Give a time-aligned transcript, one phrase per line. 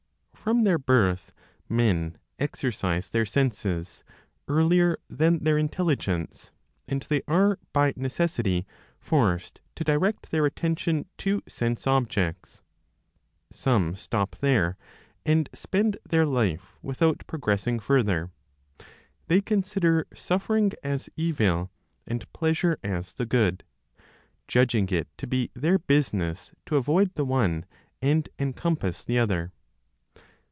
[0.41, 1.31] From their birth,
[1.69, 4.03] men exercise their senses,
[4.47, 6.49] earlier than their intelligence,
[6.87, 8.65] and they are by necessity
[8.99, 12.63] forced to direct their attention to sense objects.
[13.51, 14.77] Some stop there,
[15.27, 18.31] and spend their life without progressing further.
[19.27, 21.69] They consider suffering as evil,
[22.07, 23.63] and pleasure as the good,
[24.47, 27.67] judging it to be their business to avoid the one
[28.01, 29.51] and encompass the other.